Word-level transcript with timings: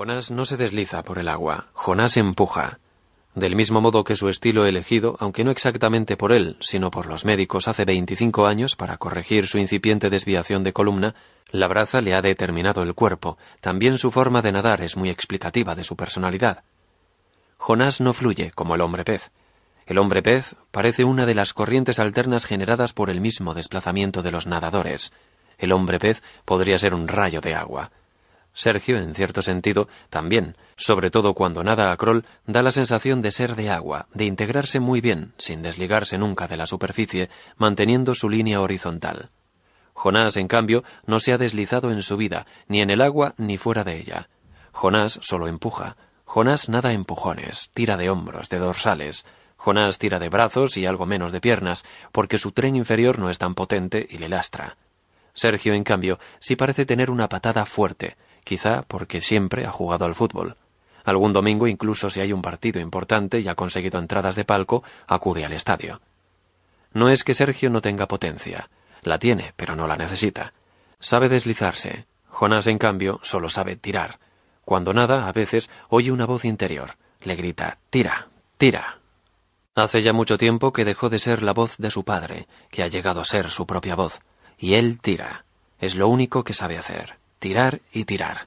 Jonás 0.00 0.30
no 0.30 0.46
se 0.46 0.56
desliza 0.56 1.02
por 1.02 1.18
el 1.18 1.28
agua, 1.28 1.66
Jonás 1.74 2.16
empuja. 2.16 2.78
Del 3.34 3.54
mismo 3.54 3.82
modo 3.82 4.02
que 4.02 4.16
su 4.16 4.30
estilo 4.30 4.64
elegido, 4.64 5.14
aunque 5.20 5.44
no 5.44 5.50
exactamente 5.50 6.16
por 6.16 6.32
él, 6.32 6.56
sino 6.60 6.90
por 6.90 7.04
los 7.04 7.26
médicos 7.26 7.68
hace 7.68 7.84
25 7.84 8.46
años 8.46 8.76
para 8.76 8.96
corregir 8.96 9.46
su 9.46 9.58
incipiente 9.58 10.08
desviación 10.08 10.64
de 10.64 10.72
columna, 10.72 11.16
la 11.50 11.68
braza 11.68 12.00
le 12.00 12.14
ha 12.14 12.22
determinado 12.22 12.82
el 12.82 12.94
cuerpo, 12.94 13.36
también 13.60 13.98
su 13.98 14.10
forma 14.10 14.40
de 14.40 14.52
nadar 14.52 14.80
es 14.80 14.96
muy 14.96 15.10
explicativa 15.10 15.74
de 15.74 15.84
su 15.84 15.96
personalidad. 15.96 16.64
Jonás 17.58 18.00
no 18.00 18.14
fluye 18.14 18.52
como 18.52 18.76
el 18.76 18.80
hombre 18.80 19.04
pez. 19.04 19.30
El 19.84 19.98
hombre 19.98 20.22
pez 20.22 20.56
parece 20.70 21.04
una 21.04 21.26
de 21.26 21.34
las 21.34 21.52
corrientes 21.52 21.98
alternas 21.98 22.46
generadas 22.46 22.94
por 22.94 23.10
el 23.10 23.20
mismo 23.20 23.52
desplazamiento 23.52 24.22
de 24.22 24.30
los 24.30 24.46
nadadores. 24.46 25.12
El 25.58 25.72
hombre 25.72 25.98
pez 25.98 26.22
podría 26.46 26.78
ser 26.78 26.94
un 26.94 27.06
rayo 27.06 27.42
de 27.42 27.54
agua. 27.54 27.90
Sergio, 28.52 28.98
en 28.98 29.14
cierto 29.14 29.42
sentido, 29.42 29.88
también, 30.08 30.56
sobre 30.76 31.10
todo 31.10 31.34
cuando 31.34 31.62
nada 31.62 31.92
a 31.92 31.96
crawl, 31.96 32.24
da 32.46 32.62
la 32.62 32.72
sensación 32.72 33.22
de 33.22 33.30
ser 33.30 33.54
de 33.54 33.70
agua, 33.70 34.08
de 34.12 34.24
integrarse 34.24 34.80
muy 34.80 35.00
bien, 35.00 35.32
sin 35.38 35.62
desligarse 35.62 36.18
nunca 36.18 36.48
de 36.48 36.56
la 36.56 36.66
superficie, 36.66 37.30
manteniendo 37.56 38.14
su 38.14 38.28
línea 38.28 38.60
horizontal. 38.60 39.30
Jonás, 39.92 40.36
en 40.36 40.48
cambio, 40.48 40.82
no 41.06 41.20
se 41.20 41.32
ha 41.32 41.38
deslizado 41.38 41.90
en 41.90 42.02
su 42.02 42.16
vida, 42.16 42.46
ni 42.68 42.80
en 42.80 42.90
el 42.90 43.02
agua 43.02 43.34
ni 43.36 43.58
fuera 43.58 43.84
de 43.84 43.98
ella. 43.98 44.28
Jonás 44.72 45.18
solo 45.22 45.46
empuja. 45.46 45.96
Jonás 46.24 46.68
nada 46.68 46.92
empujones, 46.92 47.70
tira 47.74 47.96
de 47.96 48.08
hombros, 48.08 48.48
de 48.48 48.58
dorsales. 48.58 49.26
Jonás 49.56 49.98
tira 49.98 50.18
de 50.18 50.30
brazos 50.30 50.76
y 50.78 50.86
algo 50.86 51.04
menos 51.04 51.32
de 51.32 51.40
piernas, 51.40 51.84
porque 52.12 52.38
su 52.38 52.52
tren 52.52 52.76
inferior 52.76 53.18
no 53.18 53.28
es 53.28 53.38
tan 53.38 53.54
potente 53.54 54.06
y 54.08 54.18
le 54.18 54.30
lastra. 54.30 54.76
Sergio, 55.34 55.74
en 55.74 55.84
cambio, 55.84 56.18
sí 56.38 56.56
parece 56.56 56.86
tener 56.86 57.10
una 57.10 57.28
patada 57.28 57.66
fuerte, 57.66 58.16
quizá 58.50 58.82
porque 58.82 59.20
siempre 59.20 59.64
ha 59.64 59.70
jugado 59.70 60.06
al 60.06 60.16
fútbol. 60.16 60.56
Algún 61.04 61.32
domingo, 61.32 61.68
incluso 61.68 62.10
si 62.10 62.20
hay 62.20 62.32
un 62.32 62.42
partido 62.42 62.80
importante 62.80 63.38
y 63.38 63.46
ha 63.46 63.54
conseguido 63.54 64.00
entradas 64.00 64.34
de 64.34 64.44
palco, 64.44 64.82
acude 65.06 65.44
al 65.44 65.52
estadio. 65.52 66.00
No 66.92 67.10
es 67.10 67.22
que 67.22 67.34
Sergio 67.34 67.70
no 67.70 67.80
tenga 67.80 68.08
potencia, 68.08 68.68
la 69.02 69.18
tiene, 69.18 69.54
pero 69.54 69.76
no 69.76 69.86
la 69.86 69.96
necesita. 69.96 70.52
Sabe 70.98 71.28
deslizarse. 71.28 72.06
Jonás, 72.28 72.66
en 72.66 72.78
cambio, 72.78 73.20
solo 73.22 73.50
sabe 73.50 73.76
tirar. 73.76 74.18
Cuando 74.64 74.92
nada, 74.92 75.28
a 75.28 75.32
veces, 75.32 75.70
oye 75.88 76.10
una 76.10 76.26
voz 76.26 76.44
interior. 76.44 76.96
Le 77.22 77.36
grita 77.36 77.78
Tira, 77.88 78.30
tira. 78.56 78.98
Hace 79.76 80.02
ya 80.02 80.12
mucho 80.12 80.38
tiempo 80.38 80.72
que 80.72 80.84
dejó 80.84 81.08
de 81.08 81.20
ser 81.20 81.44
la 81.44 81.52
voz 81.52 81.76
de 81.78 81.92
su 81.92 82.02
padre, 82.04 82.48
que 82.68 82.82
ha 82.82 82.88
llegado 82.88 83.20
a 83.20 83.24
ser 83.24 83.48
su 83.48 83.64
propia 83.64 83.94
voz. 83.94 84.18
Y 84.58 84.74
él 84.74 85.00
tira. 85.00 85.44
Es 85.78 85.94
lo 85.94 86.08
único 86.08 86.42
que 86.42 86.52
sabe 86.52 86.78
hacer 86.78 87.19
tirar 87.40 87.80
y 87.90 88.04
tirar, 88.04 88.46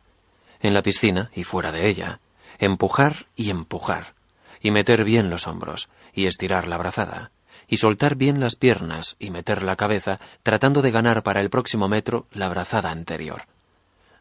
en 0.61 0.73
la 0.73 0.83
piscina 0.83 1.31
y 1.35 1.43
fuera 1.43 1.71
de 1.71 1.89
ella, 1.89 2.19
empujar 2.59 3.25
y 3.35 3.49
empujar, 3.49 4.13
y 4.61 4.71
meter 4.71 5.03
bien 5.03 5.29
los 5.29 5.47
hombros, 5.47 5.89
y 6.13 6.27
estirar 6.27 6.67
la 6.67 6.77
brazada, 6.77 7.31
y 7.67 7.77
soltar 7.77 8.15
bien 8.15 8.39
las 8.39 8.55
piernas 8.55 9.15
y 9.19 9.31
meter 9.31 9.63
la 9.63 9.75
cabeza 9.75 10.19
tratando 10.43 10.81
de 10.81 10.91
ganar 10.91 11.23
para 11.23 11.41
el 11.41 11.49
próximo 11.49 11.89
metro 11.89 12.27
la 12.31 12.47
brazada 12.49 12.91
anterior. 12.91 13.47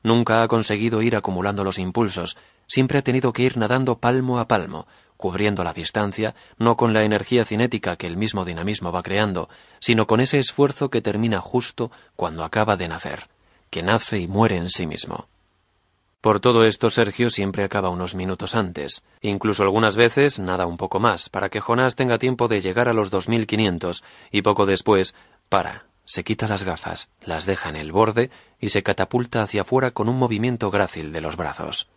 Nunca 0.02 0.42
ha 0.42 0.48
conseguido 0.48 1.02
ir 1.02 1.14
acumulando 1.16 1.64
los 1.64 1.78
impulsos, 1.78 2.38
siempre 2.66 2.98
ha 2.98 3.02
tenido 3.02 3.32
que 3.32 3.42
ir 3.42 3.58
nadando 3.58 3.98
palmo 3.98 4.40
a 4.40 4.48
palmo, 4.48 4.86
cubriendo 5.18 5.62
la 5.64 5.74
distancia, 5.74 6.34
no 6.56 6.76
con 6.78 6.94
la 6.94 7.04
energía 7.04 7.44
cinética 7.44 7.96
que 7.96 8.06
el 8.06 8.16
mismo 8.16 8.46
dinamismo 8.46 8.90
va 8.90 9.02
creando, 9.02 9.50
sino 9.80 10.06
con 10.06 10.20
ese 10.20 10.40
esfuerzo 10.40 10.88
que 10.88 11.02
termina 11.02 11.40
justo 11.40 11.92
cuando 12.16 12.42
acaba 12.42 12.76
de 12.76 12.88
nacer 12.88 13.28
que 13.72 13.82
nace 13.82 14.18
y 14.18 14.28
muere 14.28 14.58
en 14.58 14.68
sí 14.68 14.86
mismo. 14.86 15.28
Por 16.20 16.38
todo 16.38 16.66
esto 16.66 16.90
Sergio 16.90 17.30
siempre 17.30 17.64
acaba 17.64 17.88
unos 17.88 18.14
minutos 18.14 18.54
antes, 18.54 19.02
incluso 19.22 19.62
algunas 19.64 19.96
veces 19.96 20.38
nada 20.38 20.66
un 20.66 20.76
poco 20.76 21.00
más, 21.00 21.30
para 21.30 21.48
que 21.48 21.60
Jonás 21.60 21.96
tenga 21.96 22.18
tiempo 22.18 22.48
de 22.48 22.60
llegar 22.60 22.88
a 22.88 22.92
los 22.92 23.10
dos 23.10 23.30
mil 23.30 23.46
quinientos 23.46 24.04
y 24.30 24.42
poco 24.42 24.66
después 24.66 25.14
para, 25.48 25.86
se 26.04 26.22
quita 26.22 26.48
las 26.48 26.64
gafas, 26.64 27.08
las 27.24 27.46
deja 27.46 27.70
en 27.70 27.76
el 27.76 27.92
borde 27.92 28.30
y 28.60 28.68
se 28.68 28.82
catapulta 28.82 29.42
hacia 29.42 29.62
afuera 29.62 29.90
con 29.90 30.10
un 30.10 30.18
movimiento 30.18 30.70
grácil 30.70 31.10
de 31.10 31.22
los 31.22 31.36
brazos. 31.36 31.88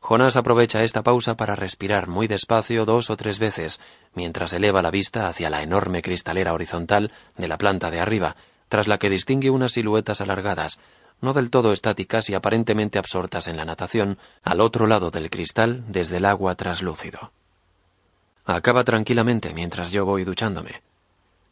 Jonás 0.00 0.36
aprovecha 0.36 0.82
esta 0.82 1.02
pausa 1.02 1.34
para 1.34 1.56
respirar 1.56 2.08
muy 2.08 2.28
despacio 2.28 2.84
dos 2.84 3.08
o 3.08 3.16
tres 3.16 3.38
veces, 3.38 3.80
mientras 4.12 4.52
eleva 4.52 4.82
la 4.82 4.90
vista 4.90 5.28
hacia 5.28 5.48
la 5.48 5.62
enorme 5.62 6.02
cristalera 6.02 6.52
horizontal 6.52 7.10
de 7.38 7.48
la 7.48 7.56
planta 7.56 7.90
de 7.90 8.00
arriba, 8.00 8.36
tras 8.68 8.88
la 8.88 8.98
que 8.98 9.10
distingue 9.10 9.50
unas 9.50 9.72
siluetas 9.72 10.20
alargadas, 10.20 10.78
no 11.20 11.32
del 11.32 11.50
todo 11.50 11.72
estáticas 11.72 12.28
y 12.30 12.34
aparentemente 12.34 12.98
absortas 12.98 13.48
en 13.48 13.56
la 13.56 13.64
natación, 13.64 14.18
al 14.42 14.60
otro 14.60 14.86
lado 14.86 15.10
del 15.10 15.30
cristal 15.30 15.84
desde 15.88 16.18
el 16.18 16.24
agua 16.24 16.54
traslúcido. 16.54 17.32
Acaba 18.44 18.84
tranquilamente 18.84 19.54
mientras 19.54 19.90
yo 19.90 20.04
voy 20.04 20.24
duchándome. 20.24 20.82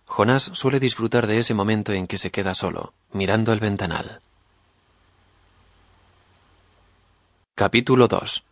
Jonás 0.06 0.50
suele 0.52 0.78
disfrutar 0.78 1.26
de 1.26 1.38
ese 1.38 1.54
momento 1.54 1.92
en 1.92 2.06
que 2.06 2.18
se 2.18 2.30
queda 2.30 2.54
solo, 2.54 2.92
mirando 3.12 3.52
el 3.52 3.60
ventanal. 3.60 4.20
Capítulo 7.54 8.08
2 8.08 8.44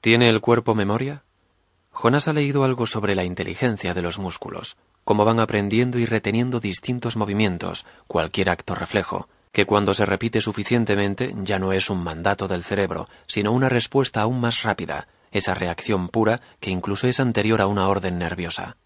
¿Tiene 0.00 0.30
el 0.30 0.40
cuerpo 0.40 0.74
memoria? 0.74 1.22
Jonás 1.92 2.26
ha 2.26 2.32
leído 2.32 2.64
algo 2.64 2.86
sobre 2.86 3.14
la 3.14 3.22
inteligencia 3.22 3.94
de 3.94 4.02
los 4.02 4.18
músculos, 4.18 4.76
cómo 5.04 5.24
van 5.24 5.38
aprendiendo 5.38 5.98
y 5.98 6.06
reteniendo 6.06 6.58
distintos 6.58 7.16
movimientos, 7.16 7.86
cualquier 8.06 8.50
acto 8.50 8.74
reflejo, 8.74 9.28
que 9.52 9.66
cuando 9.66 9.94
se 9.94 10.06
repite 10.06 10.40
suficientemente 10.40 11.34
ya 11.42 11.58
no 11.58 11.72
es 11.72 11.90
un 11.90 12.02
mandato 12.02 12.48
del 12.48 12.64
cerebro, 12.64 13.08
sino 13.26 13.52
una 13.52 13.68
respuesta 13.68 14.22
aún 14.22 14.40
más 14.40 14.62
rápida, 14.62 15.06
esa 15.30 15.54
reacción 15.54 16.08
pura 16.08 16.40
que 16.60 16.70
incluso 16.70 17.06
es 17.06 17.20
anterior 17.20 17.60
a 17.60 17.66
una 17.66 17.86
orden 17.88 18.18
nerviosa. 18.18 18.76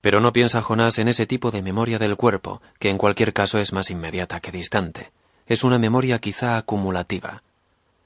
Pero 0.00 0.20
no 0.20 0.32
piensa 0.32 0.62
Jonás 0.62 0.98
en 0.98 1.08
ese 1.08 1.26
tipo 1.26 1.50
de 1.50 1.62
memoria 1.62 1.98
del 1.98 2.16
cuerpo, 2.16 2.62
que 2.78 2.88
en 2.88 2.98
cualquier 2.98 3.32
caso 3.32 3.58
es 3.58 3.72
más 3.72 3.90
inmediata 3.90 4.40
que 4.40 4.52
distante. 4.52 5.12
Es 5.46 5.64
una 5.64 5.78
memoria 5.78 6.18
quizá 6.18 6.56
acumulativa. 6.56 7.42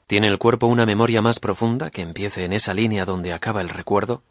¿Tiene 0.06 0.28
el 0.28 0.38
cuerpo 0.38 0.66
una 0.66 0.86
memoria 0.86 1.20
más 1.20 1.38
profunda 1.38 1.90
que 1.90 2.02
empiece 2.02 2.44
en 2.44 2.54
esa 2.54 2.72
línea 2.72 3.04
donde 3.04 3.32
acaba 3.32 3.60
el 3.60 3.68
recuerdo? 3.68 4.22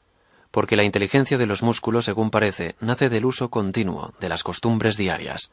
Porque 0.52 0.76
la 0.76 0.84
inteligencia 0.84 1.38
de 1.38 1.46
los 1.46 1.64
músculos, 1.64 2.06
según 2.06 2.32
parece, 2.32 2.76
nace 2.80 3.10
del 3.10 3.26
uso 3.26 3.50
continuo 3.50 4.14
de 4.20 4.30
las 4.30 4.44
costumbres 4.44 4.98
diarias. 4.98 5.52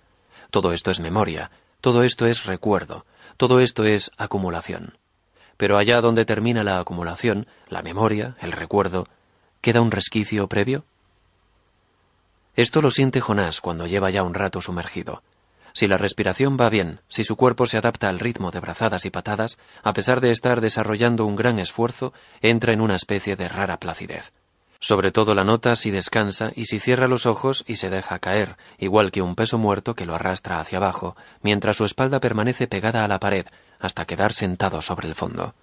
Todo 0.51 0.73
esto 0.73 0.91
es 0.91 1.01
memoria, 1.01 1.51
todo 1.81 2.03
esto 2.03 2.27
es 2.27 2.45
recuerdo, 2.45 3.05
todo 3.37 3.61
esto 3.61 3.85
es 3.85 4.11
acumulación. 4.17 4.99
Pero 5.57 5.77
allá 5.77 6.01
donde 6.01 6.25
termina 6.25 6.65
la 6.65 6.79
acumulación, 6.79 7.47
la 7.69 7.83
memoria, 7.83 8.37
el 8.41 8.53
recuerdo, 8.53 9.07
¿queda 9.61 9.81
un 9.81 9.91
resquicio 9.91 10.49
previo? 10.49 10.85
Esto 12.57 12.83
lo 12.83 12.91
siente 12.91 13.21
Jonás 13.21 13.61
cuando 13.61 13.87
lleva 13.87 14.11
ya 14.11 14.23
un 14.23 14.35
rato 14.35 14.61
sumergido. 14.61 15.23
Si 15.73 15.89
la 15.89 15.97
respiración 15.97 16.57
va 16.61 16.71
bien, 16.71 17.01
si 17.09 17.25
su 17.25 17.35
cuerpo 17.35 17.67
se 17.67 17.77
adapta 17.77 18.09
al 18.09 18.21
ritmo 18.21 18.53
de 18.53 18.61
brazadas 18.61 19.05
y 19.05 19.11
patadas, 19.11 19.59
a 19.83 19.93
pesar 19.93 20.21
de 20.21 20.31
estar 20.31 20.61
desarrollando 20.61 21.27
un 21.27 21.35
gran 21.35 21.59
esfuerzo, 21.59 22.13
entra 22.41 22.73
en 22.73 22.81
una 22.81 22.95
especie 22.95 23.35
de 23.35 23.49
rara 23.49 23.81
placidez. 23.81 24.33
Sobre 24.87 25.13
todo 25.13 25.35
la 25.35 25.45
nota 25.45 25.77
si 25.77 25.91
descansa 25.91 26.53
y 26.55 26.67
si 26.67 26.79
cierra 26.79 27.09
los 27.09 27.25
ojos 27.25 27.65
y 27.67 27.77
se 27.77 27.89
deja 27.89 28.19
caer, 28.19 28.59
igual 28.77 29.13
que 29.13 29.23
un 29.23 29.35
peso 29.35 29.57
muerto 29.57 29.95
que 29.95 30.05
lo 30.05 30.15
arrastra 30.15 30.61
hacia 30.61 30.77
abajo, 30.77 31.17
mientras 31.41 31.79
su 31.79 31.87
espalda 31.87 32.21
permanece 32.21 32.67
pegada 32.67 33.03
a 33.03 33.09
la 33.09 33.19
pared 33.19 33.47
hasta 33.81 34.05
quedar 34.05 34.35
sentado 34.35 34.83
sobre 34.83 35.09
el 35.09 35.15
fondo. 35.15 35.55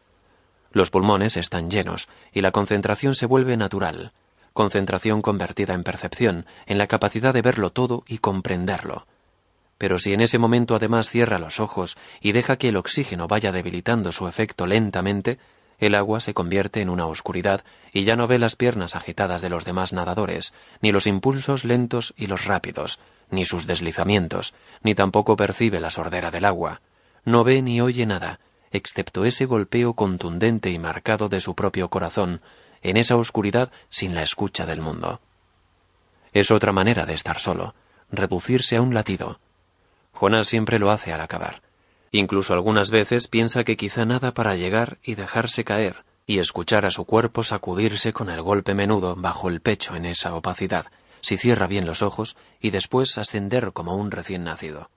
Los 0.71 0.89
pulmones 0.89 1.37
están 1.37 1.69
llenos 1.69 2.09
y 2.33 2.41
la 2.41 2.49
concentración 2.49 3.13
se 3.13 3.27
vuelve 3.27 3.57
natural, 3.57 4.11
concentración 4.53 5.21
convertida 5.21 5.75
en 5.75 5.83
percepción, 5.83 6.47
en 6.65 6.79
la 6.79 6.87
capacidad 6.87 7.31
de 7.31 7.43
verlo 7.43 7.69
todo 7.69 8.03
y 8.07 8.17
comprenderlo. 8.17 9.05
Pero 9.77 9.99
si 9.99 10.13
en 10.13 10.21
ese 10.21 10.39
momento 10.39 10.73
además 10.73 11.11
cierra 11.11 11.37
los 11.37 11.59
ojos 11.59 11.95
y 12.21 12.31
deja 12.31 12.57
que 12.57 12.69
el 12.69 12.77
oxígeno 12.77 13.27
vaya 13.27 13.51
debilitando 13.51 14.13
su 14.13 14.27
efecto 14.27 14.65
lentamente, 14.65 15.37
el 15.81 15.95
agua 15.95 16.19
se 16.19 16.35
convierte 16.35 16.81
en 16.81 16.89
una 16.89 17.07
oscuridad 17.07 17.65
y 17.91 18.03
ya 18.03 18.15
no 18.15 18.27
ve 18.27 18.37
las 18.37 18.55
piernas 18.55 18.95
agitadas 18.95 19.41
de 19.41 19.49
los 19.49 19.65
demás 19.65 19.93
nadadores, 19.93 20.53
ni 20.79 20.91
los 20.91 21.07
impulsos 21.07 21.65
lentos 21.65 22.13
y 22.15 22.27
los 22.27 22.45
rápidos, 22.45 22.99
ni 23.31 23.45
sus 23.45 23.65
deslizamientos, 23.65 24.53
ni 24.83 24.93
tampoco 24.93 25.35
percibe 25.35 25.81
la 25.81 25.89
sordera 25.89 26.29
del 26.29 26.45
agua. 26.45 26.81
No 27.25 27.43
ve 27.43 27.63
ni 27.63 27.81
oye 27.81 28.05
nada, 28.05 28.39
excepto 28.71 29.25
ese 29.25 29.45
golpeo 29.45 29.93
contundente 29.93 30.69
y 30.69 30.77
marcado 30.77 31.29
de 31.29 31.39
su 31.39 31.55
propio 31.55 31.89
corazón, 31.89 32.41
en 32.83 32.95
esa 32.95 33.15
oscuridad 33.15 33.71
sin 33.89 34.13
la 34.13 34.21
escucha 34.21 34.67
del 34.67 34.81
mundo. 34.81 35.19
Es 36.31 36.51
otra 36.51 36.71
manera 36.71 37.07
de 37.07 37.15
estar 37.15 37.39
solo, 37.39 37.73
reducirse 38.11 38.75
a 38.75 38.83
un 38.83 38.93
latido. 38.93 39.39
Jonás 40.13 40.47
siempre 40.47 40.77
lo 40.77 40.91
hace 40.91 41.11
al 41.11 41.21
acabar. 41.21 41.63
Incluso 42.11 42.53
algunas 42.53 42.91
veces 42.91 43.27
piensa 43.27 43.63
que 43.63 43.77
quizá 43.77 44.05
nada 44.05 44.33
para 44.33 44.55
llegar 44.55 44.97
y 45.03 45.15
dejarse 45.15 45.63
caer, 45.63 46.03
y 46.25 46.39
escuchar 46.39 46.85
a 46.85 46.91
su 46.91 47.05
cuerpo 47.05 47.43
sacudirse 47.43 48.11
con 48.11 48.29
el 48.29 48.41
golpe 48.41 48.73
menudo 48.73 49.15
bajo 49.15 49.49
el 49.49 49.61
pecho 49.61 49.95
en 49.95 50.05
esa 50.05 50.35
opacidad, 50.35 50.87
si 51.21 51.37
cierra 51.37 51.67
bien 51.67 51.85
los 51.85 52.01
ojos, 52.01 52.35
y 52.59 52.71
después 52.71 53.17
ascender 53.17 53.71
como 53.71 53.95
un 53.95 54.11
recién 54.11 54.43
nacido. 54.43 54.89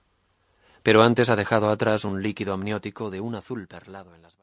Pero 0.83 1.03
antes 1.03 1.29
ha 1.29 1.35
dejado 1.35 1.69
atrás 1.69 2.03
un 2.03 2.21
líquido 2.21 2.53
amniótico 2.53 3.09
de 3.09 3.21
un 3.21 3.35
azul 3.35 3.67
perlado 3.67 4.13
en 4.13 4.21
las 4.21 4.33